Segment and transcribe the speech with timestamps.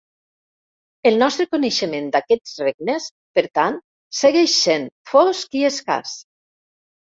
[1.09, 3.79] El nostre coneixement d'aquests regnes, per tant,
[4.23, 6.19] segueix sent fosc i escàs.